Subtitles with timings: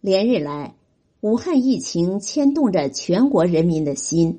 [0.00, 0.76] 连日来，
[1.20, 4.38] 武汉疫情牵动着全国人民的心。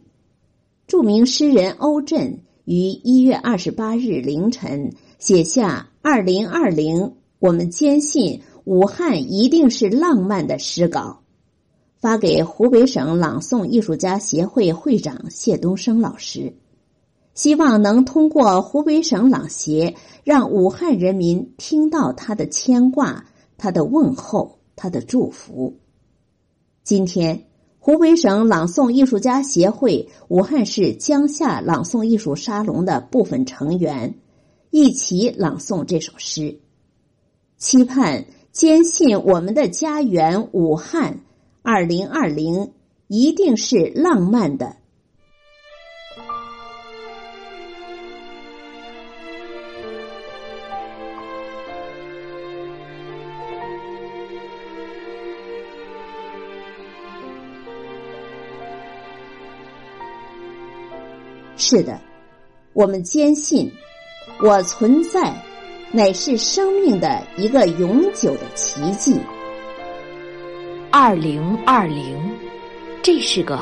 [0.88, 11.23] 著名诗人欧震于一月二十八日凌晨写下“二零二零，我们坚信武汉一定是浪漫”的诗稿，
[11.98, 16.54] 发给湖北省朗诵艺术家协会会长谢东升老师，
[17.34, 23.26] 希望能通过湖北省朗协，让武汉人民听到他的牵挂、
[23.57, 24.59] 他的问候。
[24.80, 25.75] 他的祝福。
[26.86, 27.43] 今天，
[27.79, 34.16] 湖北省朗诵艺术家协会武汉市江夏朗诵艺术沙龙的部分成员
[34.72, 36.59] 一起朗诵这首诗，
[37.58, 41.19] 期盼坚信我们的家园武汉，
[41.61, 42.72] 二零二零
[43.08, 44.77] 一定是浪漫的。
[61.59, 61.99] 是的，
[62.71, 63.69] 我们坚信，
[64.41, 65.33] 我存在
[65.91, 69.19] 乃是生命的一个永久的奇迹。
[70.89, 72.17] 二零二零，
[73.03, 73.59] 这是个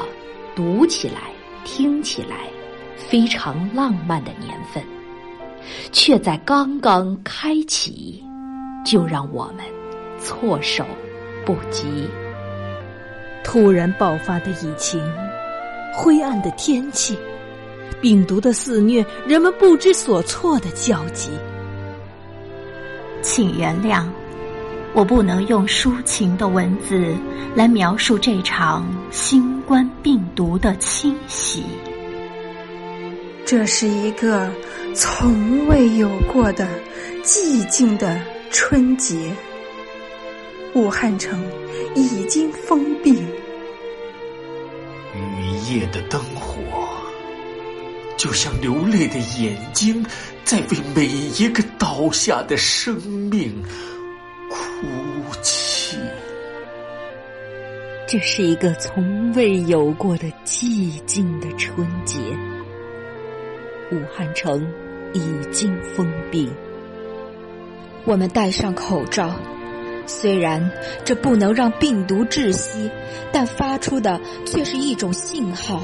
[0.56, 1.32] 读起来、
[1.66, 2.48] 听起来
[2.96, 4.84] 非常浪漫的年份，
[5.92, 8.24] 却在刚刚开启，
[8.86, 9.66] 就让我们
[10.20, 10.86] 措手
[11.44, 12.08] 不及。
[13.44, 15.02] 突然爆发的疫情，
[15.96, 17.18] 灰暗的天气。
[18.02, 21.30] 病毒的肆虐，人们不知所措的焦急。
[23.22, 24.06] 请原谅，
[24.94, 27.16] 我不能用抒情的文字
[27.56, 31.64] 来描述这场新冠病毒的侵袭。
[33.46, 34.50] 这是一个
[34.94, 36.68] 从未有过的
[37.24, 39.32] 寂静的春节。
[40.74, 41.44] 武汉城
[41.96, 43.14] 已经封闭，
[45.16, 46.77] 雨夜的灯火。
[48.18, 50.04] 就像流泪的眼睛，
[50.44, 53.64] 在为每一个倒下的生命
[54.50, 54.58] 哭
[55.44, 55.98] 泣。
[58.08, 62.18] 这是一个从未有过的寂静的春节。
[63.92, 64.68] 武汉城
[65.14, 66.50] 已经封闭，
[68.04, 69.36] 我们戴上口罩，
[70.06, 70.72] 虽然
[71.06, 72.90] 这不能让病毒窒息，
[73.32, 75.84] 但发出的却是一种信号。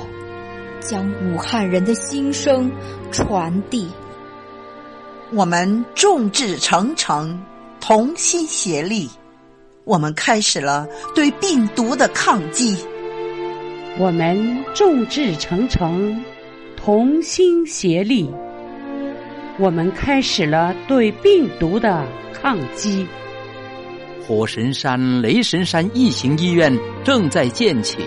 [0.83, 2.71] 将武汉人的心声
[3.11, 3.87] 传递。
[5.31, 7.41] 我们众志成城，
[7.81, 9.09] 同心协力，
[9.83, 12.77] 我们开始了对病毒的抗击。
[13.97, 16.23] 我们众志成城，
[16.75, 18.29] 同心协力，
[19.59, 23.07] 我们开始了对病毒的抗击。
[24.25, 27.99] 火神山、雷神山疫情医院正在建起。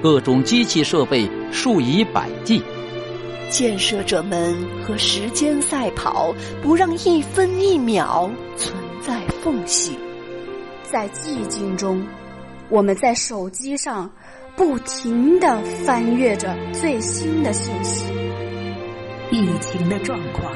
[0.00, 2.62] 各种机器设备数以百计，
[3.50, 9.98] 建设者们和时间赛跑，不让一分一秒存在缝隙。
[10.82, 12.06] 在寂静中，
[12.68, 14.10] 我们在手机上
[14.56, 18.12] 不停的翻阅着最新的信息。
[19.30, 20.52] 疫情的状况，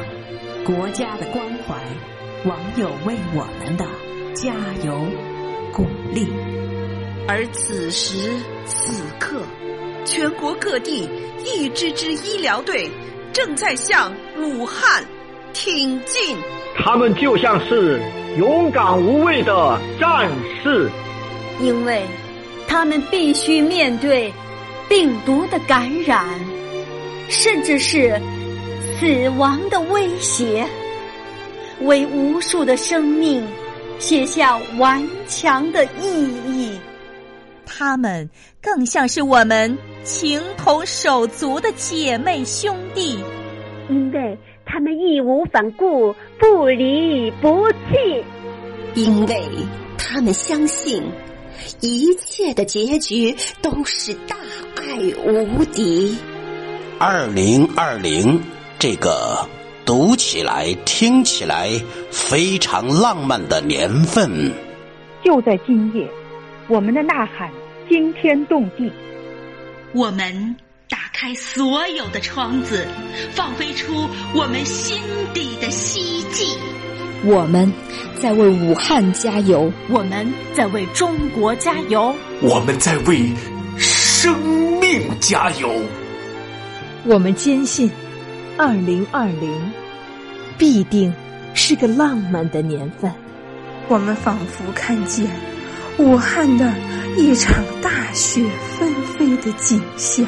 [0.65, 1.75] 国家的关怀，
[2.49, 3.85] 网友为我们的
[4.35, 4.55] 加
[4.85, 5.05] 油
[5.73, 6.27] 鼓励。
[7.29, 8.31] 而此时
[8.65, 9.43] 此刻，
[10.05, 11.09] 全国各地
[11.45, 12.91] 一支支医疗队
[13.33, 15.05] 正在向武汉
[15.53, 16.37] 挺进。
[16.77, 18.01] 他们就像是
[18.39, 20.31] 勇敢无畏的战
[20.63, 20.91] 士，
[21.61, 22.03] 因为
[22.67, 24.33] 他们必须面对
[24.89, 26.25] 病毒的感染，
[27.29, 28.21] 甚至是
[28.99, 30.67] 死亡的威胁，
[31.83, 33.47] 为无数的生命
[33.99, 36.79] 写下顽强的意义。
[37.79, 38.29] 他们
[38.61, 43.19] 更像是我们情同手足的姐妹兄弟，
[43.89, 48.25] 因为他们义无反顾、不离不弃，
[48.95, 49.43] 因为
[49.97, 51.03] 他们相信
[51.81, 54.37] 一切的结局都是大
[54.77, 56.17] 爱无敌。
[56.99, 58.39] 二零二零，
[58.79, 59.49] 这个
[59.87, 61.71] 读起来、听起来
[62.11, 64.53] 非常浪漫的年份，
[65.25, 66.07] 就在今夜。
[66.69, 67.51] 我们的呐喊
[67.93, 68.91] 惊天动地，
[69.93, 70.57] 我们
[70.89, 72.89] 打开所有的窗子，
[73.35, 74.97] 放飞出我们心
[75.35, 76.57] 底的希冀。
[77.23, 77.71] 我们
[78.15, 83.31] 在为武汉加油，我们在为中国加油，我们在为
[83.77, 84.35] 生
[84.81, 85.71] 命加油。
[87.05, 87.91] 我们坚信，
[88.57, 89.71] 二零二零
[90.57, 91.13] 必定
[91.53, 93.13] 是个浪漫的年份。
[93.89, 95.29] 我们仿佛看见。
[95.99, 96.73] 武汉的
[97.17, 98.43] 一场大雪
[98.79, 100.27] 纷飞的景象。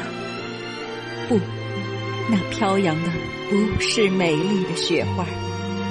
[1.29, 1.41] 不，
[2.31, 3.09] 那飘扬的
[3.49, 5.25] 不是美丽的雪花，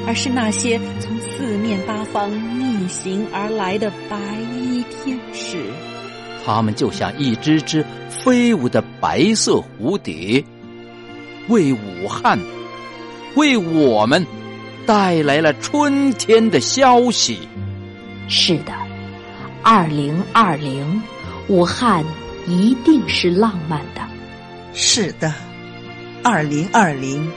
[0.06, 4.18] 而是那些从四面八方逆行而来的白
[4.56, 5.58] 衣天使。
[6.46, 10.44] 他们就像一只只飞舞的白色蝴蝶，
[11.48, 12.38] 为武汉，
[13.36, 14.26] 为我们
[14.86, 17.40] 带来了春天的消息。
[18.28, 18.74] 是的，
[19.64, 21.02] 二零二零，
[21.48, 22.04] 武汉
[22.46, 24.02] 一定是浪漫的。
[24.74, 25.34] 是的，
[26.22, 27.32] 二零二零，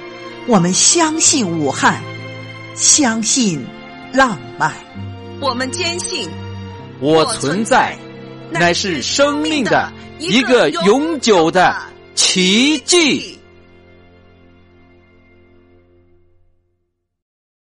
[0.47, 2.03] 我们相信武汉，
[2.75, 3.65] 相信
[4.13, 4.73] 浪漫。
[5.41, 6.29] 我们坚信，
[6.99, 7.97] 我存在。
[8.51, 11.77] 乃是生命的一个永久的
[12.15, 13.36] 奇迹。